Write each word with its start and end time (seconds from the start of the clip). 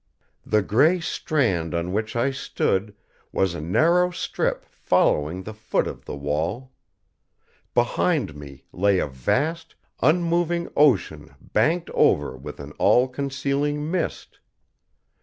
The 0.47 0.63
gray 0.63 0.99
strand 0.99 1.75
on 1.75 1.91
which 1.93 2.15
I 2.15 2.31
stood 2.31 2.95
was 3.31 3.53
a 3.53 3.61
narrow 3.61 4.09
strip 4.09 4.65
following 4.65 5.43
the 5.43 5.53
foot 5.53 5.85
of 5.85 6.05
the 6.05 6.15
wall. 6.15 6.71
Behind 7.75 8.33
me 8.35 8.65
lay 8.73 8.97
a 8.97 9.05
vast, 9.05 9.75
unmoving 10.01 10.69
ocean 10.75 11.35
banked 11.39 11.91
over 11.91 12.35
with 12.35 12.59
an 12.59 12.71
all 12.79 13.07
concealing 13.07 13.91
mist. 13.91 14.39